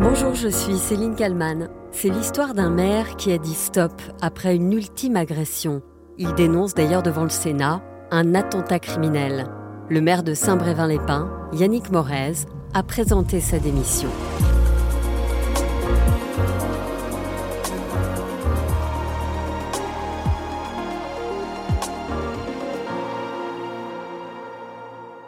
[0.00, 1.68] Bonjour, je suis Céline Kalman.
[1.92, 5.82] C'est l'histoire d'un maire qui a dit stop après une ultime agression.
[6.18, 9.46] Il dénonce d'ailleurs devant le Sénat un attentat criminel.
[9.88, 14.08] Le maire de Saint-Brévin-les-Pins, Yannick Morez, a présenté sa démission.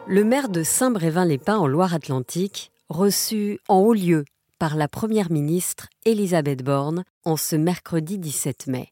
[0.07, 4.25] Le maire de Saint-Brévin-les-Pins en Loire-Atlantique, reçu en haut lieu
[4.59, 8.87] par la Première ministre Elisabeth Borne en ce mercredi 17 mai.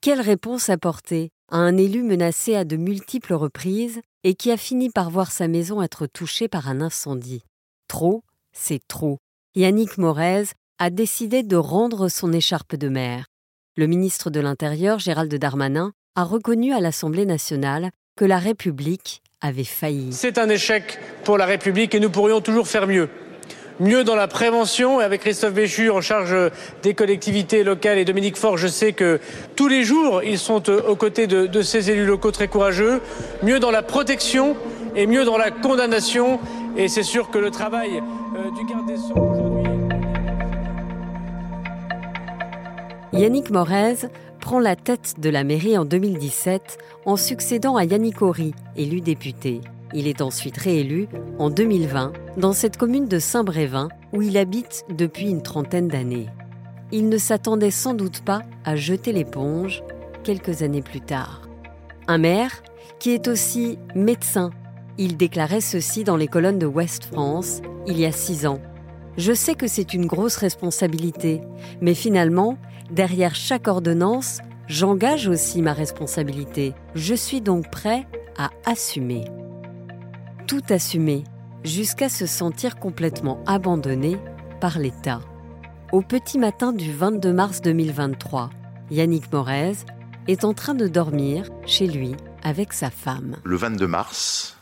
[0.00, 4.90] Quelle réponse apporter à un élu menacé à de multiples reprises et qui a fini
[4.90, 7.44] par voir sa maison être touchée par un incendie?
[7.86, 9.18] Trop, c'est trop.
[9.54, 10.44] Yannick Morez
[10.78, 13.26] a décidé de rendre son écharpe de maire.
[13.76, 19.64] Le ministre de l'Intérieur, Gérald Darmanin, a reconnu à l'Assemblée nationale que la République avait
[19.64, 20.12] failli.
[20.12, 23.08] C'est un échec pour la République et nous pourrions toujours faire mieux
[23.80, 25.00] mieux dans la prévention.
[25.00, 26.34] Et avec Christophe Béchu en charge
[26.82, 29.20] des collectivités locales et Dominique Faure, je sais que
[29.56, 33.00] tous les jours, ils sont euh, aux côtés de, ces élus locaux très courageux.
[33.42, 34.56] Mieux dans la protection
[34.96, 36.40] et mieux dans la condamnation.
[36.76, 38.02] Et c'est sûr que le travail
[38.36, 39.72] euh, du garde des Sceaux aujourd'hui.
[43.12, 44.06] Yannick Morez
[44.40, 49.60] prend la tête de la mairie en 2017 en succédant à Yannick Horry, élu député.
[49.94, 51.08] Il est ensuite réélu
[51.38, 56.28] en 2020 dans cette commune de Saint-Brévin où il habite depuis une trentaine d'années.
[56.92, 59.82] Il ne s'attendait sans doute pas à jeter l'éponge
[60.24, 61.42] quelques années plus tard.
[62.06, 62.62] Un maire
[62.98, 64.50] qui est aussi médecin.
[64.98, 68.60] Il déclarait ceci dans les colonnes de Ouest France il y a six ans.
[69.16, 71.40] Je sais que c'est une grosse responsabilité,
[71.80, 72.56] mais finalement,
[72.90, 76.74] derrière chaque ordonnance, j'engage aussi ma responsabilité.
[76.94, 79.24] Je suis donc prêt à assumer
[80.48, 81.24] tout assumer
[81.62, 84.16] jusqu'à se sentir complètement abandonné
[84.62, 85.20] par l'État.
[85.92, 88.48] Au petit matin du 22 mars 2023,
[88.90, 89.74] Yannick Morez
[90.26, 93.36] est en train de dormir chez lui avec sa femme.
[93.44, 94.56] Le 22 mars,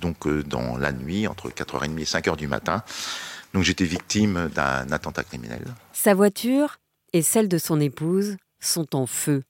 [0.00, 2.82] donc euh, dans la nuit, entre 4h30 et 5h du matin,
[3.52, 5.62] donc j'étais victime d'un attentat criminel.
[5.92, 6.78] Sa voiture
[7.12, 9.42] et celle de son épouse sont en feu.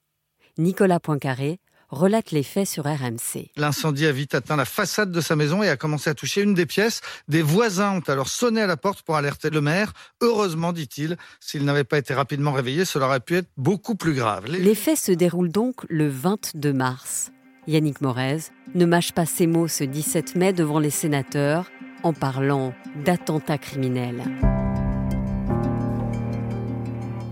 [0.58, 1.60] Nicolas Poincaré
[1.92, 3.50] relate les faits sur RMC.
[3.56, 6.54] L'incendie a vite atteint la façade de sa maison et a commencé à toucher une
[6.54, 7.02] des pièces.
[7.28, 9.92] Des voisins ont alors sonné à la porte pour alerter le maire.
[10.20, 14.46] Heureusement, dit-il, s'il n'avait pas été rapidement réveillé, cela aurait pu être beaucoup plus grave.
[14.46, 17.30] Les, faits se déroulent donc le 22 mars.
[17.66, 18.38] Yannick Morez
[18.74, 21.70] ne mâche pas ses mots ce 17 mai devant les sénateurs
[22.02, 22.74] en parlant
[23.04, 24.24] d'attentat criminel.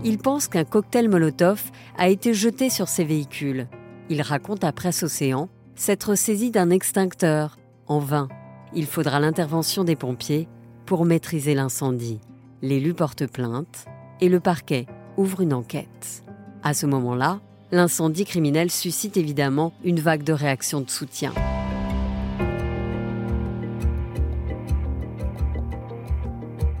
[0.03, 1.63] Il pense qu'un cocktail Molotov
[1.97, 3.67] a été jeté sur ses véhicules.
[4.09, 7.57] Il raconte à Presse Océan s'être saisi d'un extincteur.
[7.87, 8.27] En vain,
[8.73, 10.47] il faudra l'intervention des pompiers
[10.85, 12.19] pour maîtriser l'incendie.
[12.61, 13.85] L'élu porte plainte
[14.19, 14.85] et le parquet
[15.17, 16.23] ouvre une enquête.
[16.63, 17.39] À ce moment-là,
[17.71, 21.33] l'incendie criminel suscite évidemment une vague de réactions de soutien.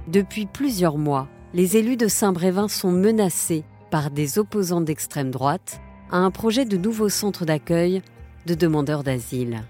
[0.07, 5.79] Depuis plusieurs mois, les élus de Saint-Brévin sont menacés par des opposants d'extrême droite
[6.11, 8.01] à un projet de nouveau centre d'accueil
[8.45, 9.63] de demandeurs d'asile.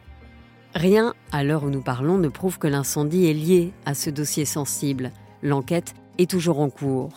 [0.73, 4.45] Rien, à l'heure où nous parlons, ne prouve que l'incendie est lié à ce dossier
[4.45, 5.11] sensible.
[5.43, 7.11] L'enquête est toujours en cours.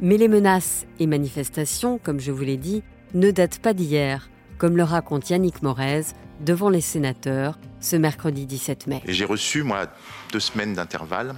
[0.00, 2.82] Mais les menaces et manifestations, comme je vous l'ai dit,
[3.14, 6.02] ne datent pas d'hier, comme le raconte Yannick Morez
[6.40, 9.02] devant les sénateurs ce mercredi 17 mai.
[9.06, 9.88] J'ai reçu, moi,
[10.32, 11.34] deux semaines d'intervalle,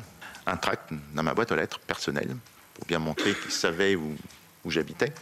[0.47, 2.37] un tract dans ma boîte aux lettres personnelle
[2.75, 4.15] pour bien montrer qu'ils savaient où,
[4.65, 5.12] où j'habitais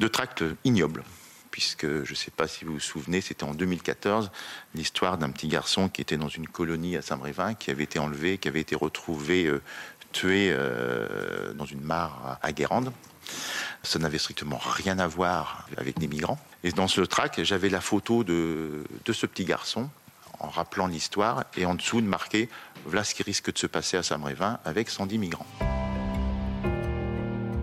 [0.00, 1.02] de tracts ignobles
[1.50, 4.30] puisque je ne sais pas si vous vous souvenez, c'était en 2014,
[4.76, 8.38] l'histoire d'un petit garçon qui était dans une colonie à Saint-Brévin, qui avait été enlevé,
[8.38, 9.60] qui avait été retrouvé euh,
[10.12, 12.92] tué euh, dans une mare à Guérande.
[13.82, 16.38] Ça n'avait strictement rien à voir avec des migrants.
[16.62, 19.90] Et dans ce tract, j'avais la photo de, de ce petit garçon,
[20.38, 22.48] en rappelant l'histoire, et en dessous de marquer
[22.84, 25.46] voilà ce qui risque de se passer à Saint-Brévin avec 110 migrants.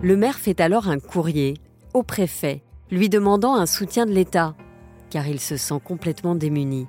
[0.02, 1.54] Le maire fait alors un courrier
[1.96, 4.54] au préfet, lui demandant un soutien de l'État,
[5.08, 6.86] car il se sent complètement démuni.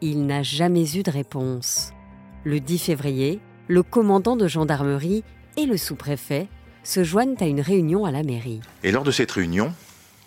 [0.00, 1.92] Il n'a jamais eu de réponse.
[2.42, 3.38] Le 10 février,
[3.68, 5.22] le commandant de gendarmerie
[5.56, 6.48] et le sous-préfet
[6.82, 8.60] se joignent à une réunion à la mairie.
[8.82, 9.72] Et lors de cette réunion,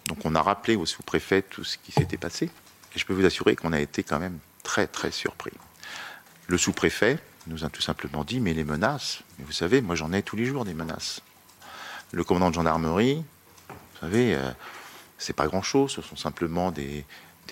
[0.08, 2.50] donc on a rappelé au sous-préfet tout ce qui s'était passé,
[2.96, 5.52] et je peux vous assurer qu'on a été quand même très très surpris.
[6.48, 10.24] Le sous-préfet nous a tout simplement dit mais les menaces, vous savez, moi j'en ai
[10.24, 11.22] tous les jours des menaces.
[12.14, 13.26] Le commandant de gendarmerie
[14.02, 14.52] vous savez, euh,
[15.18, 17.06] c'est pas grand-chose, ce sont simplement des,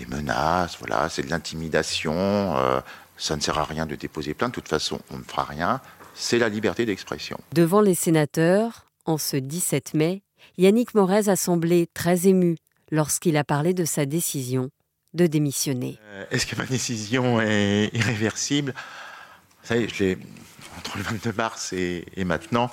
[0.07, 2.79] menaces, voilà, c'est de l'intimidation, euh,
[3.17, 5.81] ça ne sert à rien de déposer plainte, de toute façon, on ne fera rien,
[6.15, 7.37] c'est la liberté d'expression.
[7.51, 10.21] Devant les sénateurs, en ce 17 mai,
[10.57, 12.55] Yannick Morez a semblé très ému
[12.91, 14.69] lorsqu'il a parlé de sa décision
[15.13, 15.99] de démissionner.
[16.05, 18.73] Euh, est-ce que ma décision est irréversible?
[19.61, 20.15] Vous savez, je
[20.77, 22.71] entre le 22 mars et, maintenant,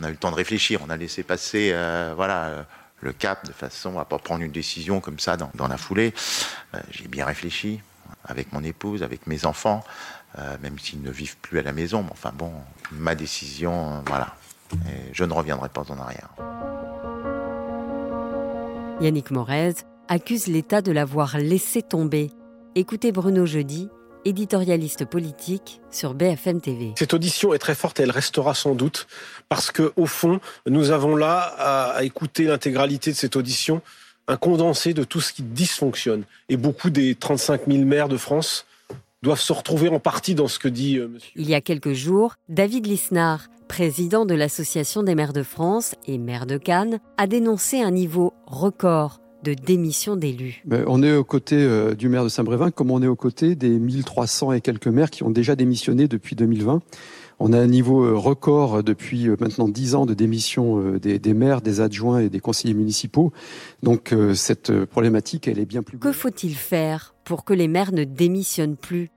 [0.00, 2.66] on a eu le temps de réfléchir, on a laissé passer euh, voilà,
[3.02, 6.14] le cap de façon à ne pas prendre une décision comme ça dans, la foulée.
[6.74, 7.80] Euh, j'ai bien réfléchi
[8.24, 9.84] avec mon épouse, avec mes enfants,
[10.62, 12.02] même s'ils ne vivent plus à la maison.
[12.04, 12.52] Mais enfin bon,
[12.92, 14.36] ma décision, voilà.
[14.72, 16.28] Et je ne reviendrai pas en arrière.
[19.00, 19.74] Yannick Morez
[20.08, 22.30] accuse l'État de l'avoir laissé tomber.
[22.74, 23.88] Écoutez Bruno Jeudi,
[24.24, 26.92] éditorialiste politique sur BFM TV.
[26.98, 29.06] Cette audition est très forte et elle restera sans doute
[29.48, 33.82] parce que au fond, nous avons là à, écouter l'intégralité de cette audition
[34.28, 36.24] un condensé de tout ce qui dysfonctionne.
[36.48, 38.66] Et beaucoup des 35 000 maires de France
[39.22, 41.32] doivent se retrouver en partie dans ce que dit euh, monsieur.
[41.36, 46.18] Il y a quelques jours, David Lisnard, président de l'Association des maires de France et
[46.18, 50.62] maire de Cannes, a dénoncé un niveau record de démission d'élus.
[50.64, 53.54] Ben, on est aux côtés euh, du maire de Saint-Brévin comme on est aux côtés
[53.54, 56.80] des 1300 et quelques maires qui ont déjà démissionné depuis 2020.
[57.40, 61.34] On a un niveau euh, record depuis euh, maintenant 10 ans de démission des, des,
[61.34, 63.32] maires, des adjoints et des conseillers municipaux.
[63.82, 65.98] Donc cette problématique, elle est bien plus...
[65.98, 69.10] Que faut-il faire pour que les maires ne démissionnent plus?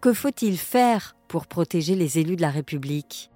[0.00, 3.30] Que faut-il faire pour protéger les élus de la République?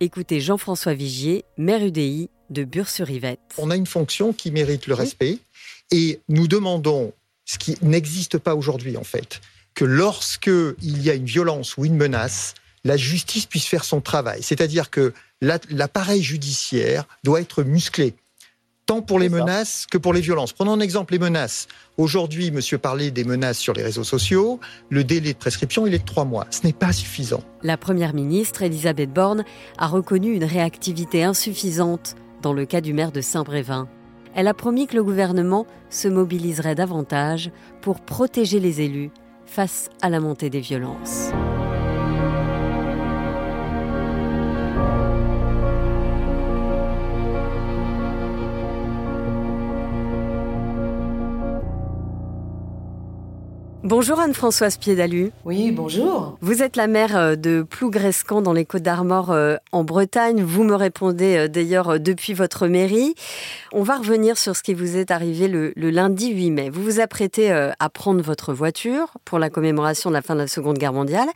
[0.00, 3.40] Écoutez Jean-François Vigier, maire UDI de Bure-sur-Yvette.
[3.58, 5.38] On a une fonction qui mérite le respect.
[5.92, 7.12] Et nous demandons,
[7.44, 9.40] ce qui n'existe pas aujourd'hui en fait,
[9.74, 10.50] que lorsque
[10.82, 12.54] il y a une violence ou une menace,
[12.84, 14.42] la justice puisse faire son travail.
[14.42, 18.14] C'est-à-dire que l'appareil judiciaire doit être musclé,
[18.86, 20.54] tant pour les menaces que pour les violences.
[20.54, 21.68] Prenons un exemple les menaces.
[21.98, 24.60] Aujourd'hui, monsieur parlait des menaces sur les réseaux sociaux.
[24.88, 26.46] Le délai de prescription, il est de trois mois.
[26.50, 27.42] Ce n'est pas suffisant.
[27.62, 29.44] La première ministre, Elisabeth Borne,
[29.76, 33.88] a reconnu une réactivité insuffisante dans le cas du maire de Saint-Brévin
[34.34, 37.50] elle a promis que le gouvernement se mobiliserait davantage
[37.80, 39.10] pour protéger les élus
[39.46, 41.30] face à la montée des violences.
[53.94, 55.32] Bonjour Anne-Françoise Piedalu.
[55.44, 56.38] Oui, bonjour.
[56.40, 60.42] Vous êtes la maire euh, de Plougrescan dans les Côtes d'Armor euh, en Bretagne.
[60.42, 63.14] Vous me répondez euh, d'ailleurs depuis votre mairie.
[63.70, 66.70] On va revenir sur ce qui vous est arrivé le, lundi 8 mai.
[66.70, 70.46] Vous vous apprêtez à prendre votre voiture pour la commémoration de la fin de la
[70.46, 71.28] Seconde Guerre mondiale.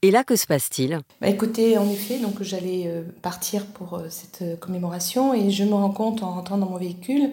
[0.00, 1.00] Et là, que se passe-t-il?
[1.20, 6.22] Bah Écoutez, en effet, donc j'allais partir pour cette commémoration et je me rends compte
[6.22, 7.30] en rentrant dans mon véhicule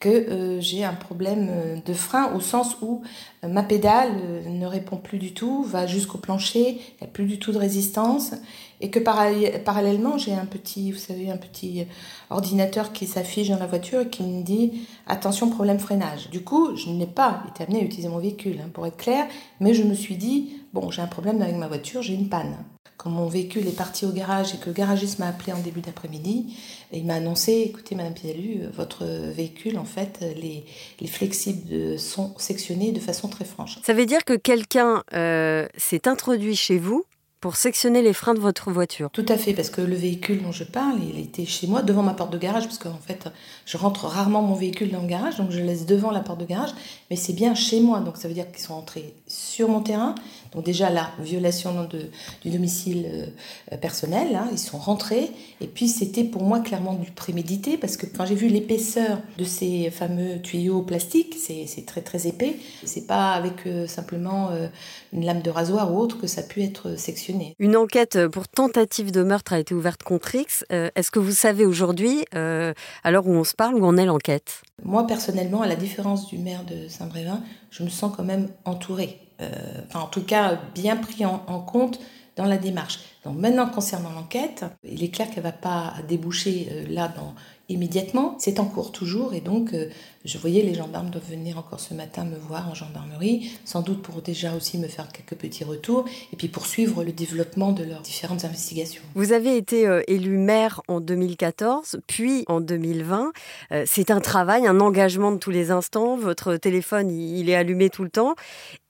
[0.00, 3.02] que euh, j'ai un problème euh, de frein au sens où
[3.44, 4.10] euh, ma pédale
[4.46, 7.58] ne répond plus du tout, va jusqu'au plancher, il n'y a plus du tout de
[7.58, 8.32] résistance
[8.80, 11.86] et que parallèlement j'ai un petit, vous savez, un petit
[12.30, 16.30] ordinateur qui s'affiche dans la voiture et qui me dit attention problème freinage.
[16.30, 19.26] Du coup, je n'ai pas été amenée à utiliser mon véhicule, hein, pour être clair,
[19.60, 22.56] mais je me suis dit bon j'ai un problème avec ma voiture, j'ai une panne
[23.00, 25.80] quand mon véhicule est parti au garage et que le garagiste m'a appelé en début
[25.80, 26.54] d'après-midi,
[26.92, 30.66] il m'a annoncé, écoutez Madame Pialu, votre véhicule, en fait, les,
[31.00, 33.78] les flexibles sont sectionnés de façon très franche.
[33.82, 37.06] Ça veut dire que quelqu'un euh, s'est introduit chez vous
[37.40, 39.08] pour sectionner les freins de votre voiture.
[39.12, 42.02] Tout à fait, parce que le véhicule dont je parle, il était chez moi, devant
[42.02, 43.28] ma porte de garage, parce qu'en fait,
[43.64, 46.40] je rentre rarement mon véhicule dans le garage, donc je le laisse devant la porte
[46.40, 46.70] de garage,
[47.08, 50.14] mais c'est bien chez moi, donc ça veut dire qu'ils sont entrés sur mon terrain.
[50.52, 52.10] Donc déjà la violation de,
[52.42, 53.06] du domicile
[53.72, 55.30] euh, personnel, hein, ils sont rentrés,
[55.60, 59.44] et puis c'était pour moi clairement du prémédité, parce que quand j'ai vu l'épaisseur de
[59.44, 64.68] ces fameux tuyaux plastiques, c'est très très épais, c'est pas avec euh, simplement euh,
[65.12, 68.48] une lame de rasoir ou autre que ça a pu être sectionné une enquête pour
[68.48, 70.64] tentative de meurtre a été ouverte contre X.
[70.70, 74.62] Est-ce que vous savez aujourd'hui, à l'heure où on se parle, où en est l'enquête?
[74.82, 79.18] Moi, personnellement, à la différence du maire de Saint-Brévin, je me sens quand même entourée.
[79.40, 79.48] Euh,
[79.94, 81.98] en tout cas, bien pris en, compte
[82.36, 83.00] dans la démarche.
[83.24, 87.34] Donc maintenant, concernant l'enquête, il est clair qu'elle ne va pas déboucher là dans
[87.70, 88.36] immédiatement.
[88.38, 89.88] C'est en cours toujours et donc euh,
[90.24, 94.02] je voyais les gendarmes doivent venir encore ce matin me voir en gendarmerie, sans doute
[94.02, 98.02] pour déjà aussi me faire quelques petits retours et puis poursuivre le développement de leurs
[98.02, 99.02] différentes investigations.
[99.14, 103.32] Vous avez été euh, élu maire en 2014, puis en 2020.
[103.72, 106.16] Euh, c'est un travail, un engagement de tous les instants.
[106.16, 108.34] Votre téléphone, il est allumé tout le temps.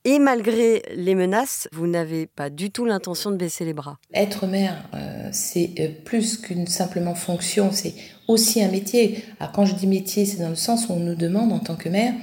[0.03, 3.99] Et malgré les menaces, vous n'avez pas du tout l'intention de baisser les bras.
[4.21, 4.83] Être maire,
[5.31, 5.73] c'est
[6.05, 7.95] plus qu'une simplement fonction, c'est
[8.27, 9.23] aussi un métier.
[9.39, 11.75] Alors quand je dis métier, c'est dans le sens où on nous demande en tant
[11.75, 12.13] que maire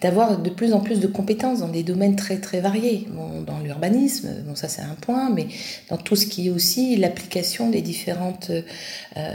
[0.00, 3.08] d'avoir de plus en plus de compétences dans des domaines très très variés.
[3.46, 5.48] dans l'urbanisme, bon ça c'est un point, mais
[5.90, 8.50] dans tout ce qui est aussi l'application des différentes
[9.16, 9.32] euh,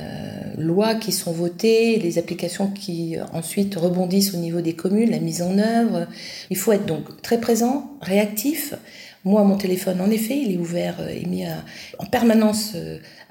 [0.57, 5.41] lois qui sont votées, les applications qui ensuite rebondissent au niveau des communes, la mise
[5.41, 6.07] en œuvre.
[6.49, 8.73] Il faut être donc très présent, réactif.
[9.25, 11.45] Moi, mon téléphone, en effet, il est ouvert et mis
[11.97, 12.75] en permanence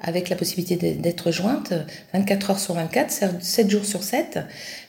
[0.01, 1.75] avec la possibilité d'être jointe
[2.15, 4.39] 24 heures sur 24, 7 jours sur 7,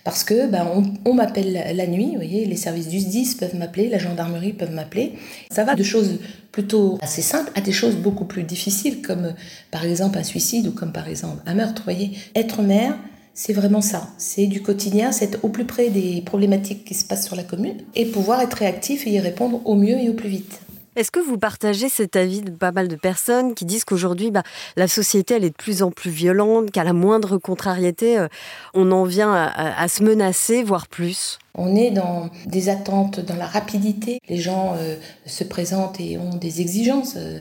[0.05, 0.65] parce que ben,
[1.05, 4.73] on, m'appelle la nuit, vous voyez, les services du SDIS peuvent m'appeler, la gendarmerie peuvent
[4.73, 5.13] m'appeler.
[5.51, 6.19] Ça va de choses
[6.51, 9.33] plutôt assez simples à des choses beaucoup plus difficiles, comme
[9.71, 11.83] par exemple un suicide ou comme par exemple un meurtre.
[11.85, 12.97] Vous voyez, être mère,
[13.33, 14.09] c'est vraiment ça.
[14.17, 17.77] C'est du quotidien, c'est au plus près des problématiques qui se passent sur la commune
[17.95, 20.59] et pouvoir être réactif et y répondre au mieux et au plus vite.
[20.95, 24.43] Est-ce que vous partagez cet avis de pas mal de personnes qui disent qu'aujourd'hui, bah,
[24.75, 28.27] la société, elle est de plus en plus violente, qu'à la moindre contrariété, euh,
[28.73, 31.39] on en vient à se menacer, voire plus?
[31.55, 34.19] On est dans des attentes, dans la rapidité.
[34.27, 34.95] Les gens euh,
[35.27, 37.13] se présentent et ont des exigences.
[37.15, 37.37] Euh,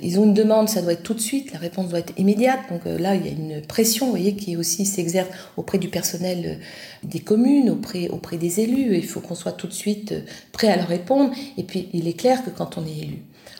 [0.00, 2.60] ils ont une demande, ça doit être tout de suite, la réponse doit être immédiate.
[2.70, 6.60] Donc là, il y a une pression, voyez, qui aussi s'exerce auprès du personnel
[7.02, 8.96] des communes, auprès, auprès des élus.
[8.96, 10.14] Il faut qu'on soit tout de suite
[10.52, 11.32] prêt à leur répondre.
[11.56, 12.86] Et puis, il est clair que quand on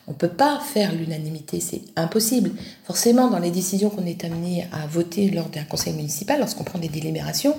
[0.07, 2.53] on ne peut pas faire l'unanimité, c'est impossible.
[2.85, 6.79] Forcément, dans les décisions qu'on est amené à voter lors d'un conseil municipal, lorsqu'on prend
[6.79, 7.55] des délibérations,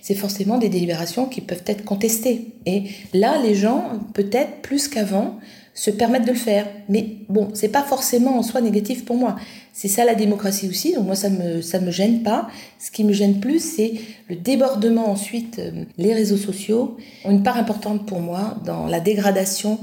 [0.00, 2.52] c'est forcément des délibérations qui peuvent être contestées.
[2.64, 5.38] Et là, les gens, peut-être plus qu'avant,
[5.74, 6.66] se permettent de le faire.
[6.88, 9.36] Mais bon, c'est pas forcément en soi négatif pour moi.
[9.72, 12.48] C'est ça la démocratie aussi, donc moi ça me ça me gêne pas.
[12.78, 13.94] Ce qui me gêne plus, c'est
[14.28, 15.58] le débordement ensuite.
[15.58, 19.78] Euh, les réseaux sociaux ont une part importante pour moi dans la dégradation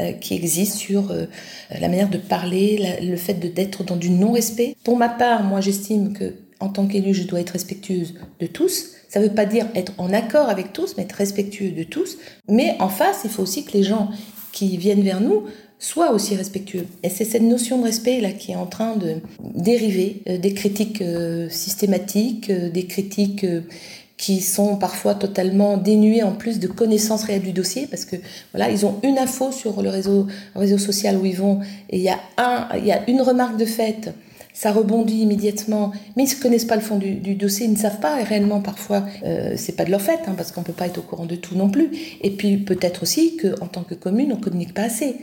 [0.00, 1.26] euh, qui existe sur euh,
[1.70, 4.76] la manière de parler, le fait d'être dans du non-respect.
[4.84, 8.92] Pour ma part, moi j'estime que en tant qu'élu, je dois être respectueuse de tous.
[9.08, 12.18] Ça ne veut pas dire être en accord avec tous, mais être respectueux de tous.
[12.48, 14.10] Mais en face, il faut aussi que les gens
[14.52, 15.44] qui viennent vers nous
[15.78, 16.86] soient aussi respectueux.
[17.02, 20.54] Et c'est cette notion de respect là qui est en train de dériver euh, des
[20.54, 23.44] critiques euh, systématiques, euh, des critiques
[24.16, 28.14] qui sont parfois totalement dénuées en plus de connaissances réelles du dossier parce que
[28.52, 31.58] voilà ils ont une info sur le réseau réseau social où ils vont
[31.90, 34.14] et il y a un il y a une remarque de fait
[34.52, 38.00] ça rebondit immédiatement, mais ils ne connaissent pas le fond du, dossier, ils ne savent
[38.00, 40.72] pas, et réellement parfois euh, c'est pas de leur fait, hein, parce qu'on ne peut
[40.72, 41.90] pas être au courant de tout non plus.
[42.20, 45.16] Et puis peut-être aussi qu'en tant que commune, on ne communique pas assez.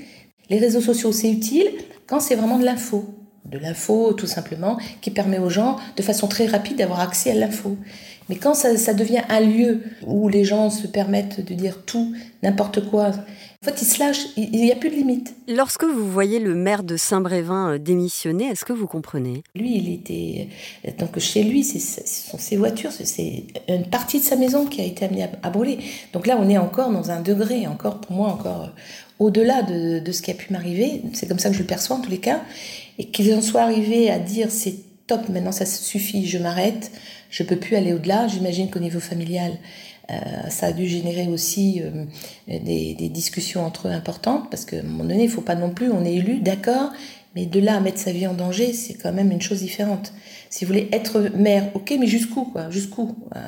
[0.50, 1.68] Les réseaux sociaux, c'est utile
[2.08, 3.06] quand c'est vraiment de l'info.
[3.46, 7.36] De l'info, tout simplement, qui permet aux gens, de façon très rapide, d'avoir accès à
[7.36, 7.78] l'info.
[8.28, 12.14] Mais quand ça, ça, devient un lieu où les gens se permettent de dire tout,
[12.44, 13.12] n'importe quoi,
[13.62, 15.36] en fait, il se lâche, il n'y a plus de limite.
[15.50, 19.44] Lorsque vous voyez le maire de Saint-Brévin euh, démissionner, est-ce que vous comprenez?
[19.54, 20.48] Lui, il était.
[20.98, 24.86] Donc, chez lui, ce sont ses voitures, c'est une partie de sa maison qui a
[24.86, 25.80] été amenée à, brûler.
[26.14, 28.68] Donc là, on est encore dans un degré, encore pour moi, encore euh,
[29.20, 31.02] au-delà de, de, ce qui a pu m'arriver.
[31.12, 32.42] C'est comme ça que je le perçois en tous les cas.
[32.98, 34.76] Et qu'ils en soient arrivés à dire c'est
[35.06, 36.94] top, maintenant ça suffit, je m'arrête,
[37.30, 38.30] je peux plus aller au-delà.
[38.30, 39.56] J'imagine qu'au niveau familial, euh,
[40.50, 42.06] ça a dû générer aussi euh,
[42.48, 45.92] des, discussions entre eux importantes, parce qu'à un moment donné, il faut pas non plus,
[45.92, 46.92] on est élu, d'accord,
[47.36, 50.14] mais de là à mettre sa vie en danger, c'est quand même une chose différente.
[50.50, 53.40] Si vous voulez être maire, ok, mais jusqu'où, quoi, jusqu'où euh,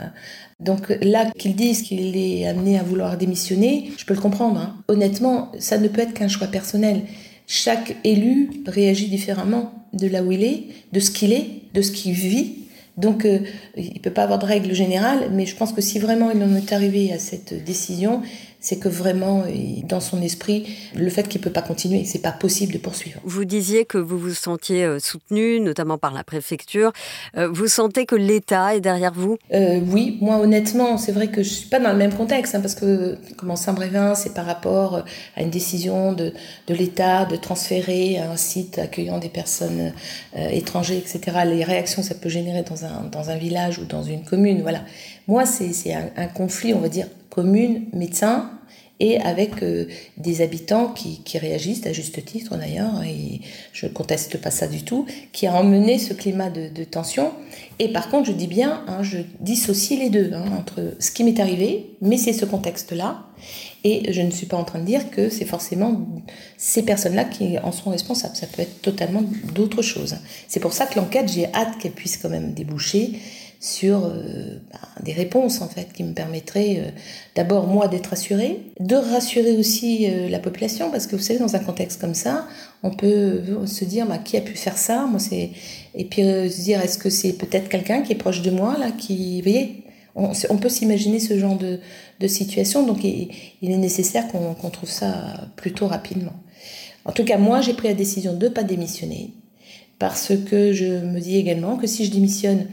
[0.60, 4.60] Donc là, qu'ils disent qu'il est amené à vouloir démissionner, je peux le comprendre.
[4.60, 4.76] Hein.
[4.88, 7.02] Honnêtement, ça ne peut être qu'un choix personnel.
[7.48, 11.92] Chaque élu réagit différemment de là où il est, de ce qu'il est, de ce
[11.92, 12.61] qu'il vit.
[13.02, 13.40] Donc, euh,
[13.76, 16.42] il ne peut pas avoir de règle générale, mais je pense que si vraiment il
[16.44, 18.22] en est arrivé à cette décision,
[18.62, 19.44] c'est que vraiment,
[19.90, 23.20] dans son esprit, le fait qu'il ne peut pas continuer, c'est pas possible de poursuivre.
[23.24, 26.94] Vous disiez que vous vous sentiez euh, soutenu, notamment par la préfecture.
[27.36, 29.38] Euh, vous sentez que l'État est derrière vous?
[29.52, 32.62] Euh, Oui, moi honnêtement, c'est vrai que je suis pas dans le même contexte, hein,
[32.62, 35.04] parce que comment Saint-Brévin, c'est par rapport
[35.36, 36.32] à une décision de,
[36.68, 39.92] de l'État de transférer un site accueillant des personnes
[40.36, 41.40] étrangères, etc.
[41.46, 44.62] Les réactions que ça peut générer dans un, dans un village ou dans une commune,
[44.62, 44.82] voilà.
[45.28, 48.52] Moi, c'est un, conflit, on va dire, commune, médecin,
[49.02, 49.88] et avec euh,
[50.18, 53.42] des habitants qui, réagissent à juste titre d'ailleurs, et
[53.74, 57.32] je ne conteste pas ça du tout, qui a emmené ce climat de, tension.
[57.80, 61.24] Et par contre, je dis bien, hein, je dissocie les deux, hein, entre ce qui
[61.24, 63.26] m'est arrivé, mais c'est ce contexte-là,
[63.84, 66.06] et je ne suis pas en train de dire que c'est forcément
[66.58, 69.24] ces personnes-là qui en sont responsables, ça peut être totalement
[69.56, 70.18] d'autres choses.
[70.48, 73.14] C'est pour ça que l'enquête, j'ai hâte qu'elle puisse quand même déboucher
[73.62, 76.90] sur euh, bah, des réponses en fait qui me permettraient euh,
[77.36, 81.56] d'abord moi d'être rassurée, de rassurer aussi euh, la population parce que vous savez dans
[81.56, 82.48] un contexte comme ça,
[82.82, 85.52] on peut se dire bah, qui a pu faire ça, moi c'est
[85.94, 88.90] et puis se dire est-ce que c'est peut-être quelqu'un qui est proche de moi là
[88.90, 89.84] qui vous voyez
[90.16, 91.80] On, peut s'imaginer ce genre de,
[92.28, 93.30] situation, donc il,
[93.62, 96.34] est nécessaire qu'on trouve ça plutôt rapidement.
[97.06, 99.34] En tout cas, moi, j'ai pris la décision de ne pas démissionner,
[100.00, 102.68] parce que je me dis également que si je démissionne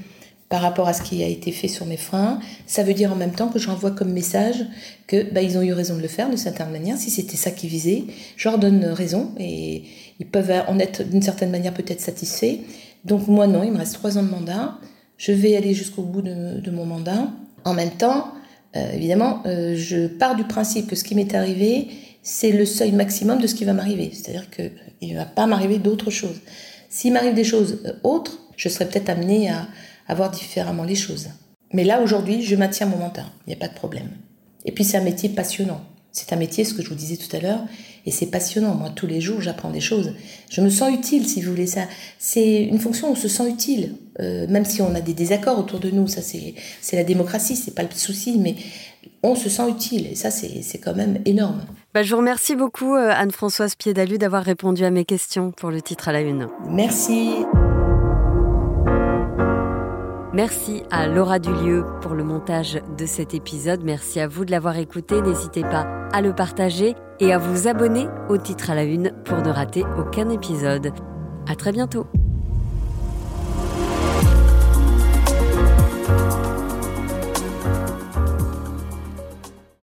[0.48, 3.16] par rapport à ce qui a été fait sur mes freins, ça veut dire en
[3.16, 4.64] même temps que j'envoie comme message
[5.06, 6.96] que bah, ils ont eu raison de le faire de certaine manière.
[6.96, 8.04] Si c'était ça qu'ils visaient,
[8.36, 9.84] je leur donne raison et
[10.18, 12.58] ils peuvent en être d'une certaine manière peut-être satisfaits.
[13.04, 14.78] Donc moi non, il me reste trois ans de mandat.
[15.18, 17.28] Je vais aller jusqu'au bout de, mon mandat.
[17.64, 18.28] En même temps,
[18.76, 21.88] euh, évidemment, euh, je pars du principe que ce qui m'est arrivé,
[22.22, 24.10] c'est le seuil maximum de ce qui va m'arriver.
[24.12, 26.40] C'est-à-dire qu'il ne va pas m'arriver d'autres choses.
[26.88, 29.68] S'il m'arrive des choses euh, autres, je serais peut-être amenée à,
[30.08, 31.28] à voir différemment les choses.
[31.72, 33.26] Mais là, aujourd'hui, je maintiens mon mandat.
[33.46, 34.08] Il n'y a pas de problème.
[34.64, 35.82] Et puis, c'est un métier passionnant.
[36.10, 37.60] C'est un métier, ce que je vous disais tout à l'heure,
[38.06, 38.74] et c'est passionnant.
[38.74, 40.14] Moi, tous les jours, j'apprends des choses.
[40.50, 41.66] Je me sens utile, si vous voulez.
[41.66, 41.82] Ça,
[42.18, 45.58] c'est une fonction où on se sent utile, euh, même si on a des désaccords
[45.58, 46.08] autour de nous.
[46.08, 46.54] Ça, c'est,
[46.92, 48.56] la démocratie, c'est pas le souci, mais
[49.22, 50.06] on se sent utile.
[50.10, 51.60] Et ça, c'est, c'est quand même énorme.
[51.92, 55.82] Bah, je vous remercie beaucoup, euh, Anne-Françoise Piedalu, d'avoir répondu à mes questions pour le
[55.82, 56.48] titre à la une.
[56.70, 57.28] Merci.
[60.38, 63.82] Merci à Laura Dulieu pour le montage de cet épisode.
[63.82, 65.20] Merci à vous de l'avoir écouté.
[65.20, 69.38] N'hésitez pas à le partager et à vous abonner au titre à la une pour
[69.38, 70.92] ne rater aucun épisode.
[71.48, 72.06] À très bientôt.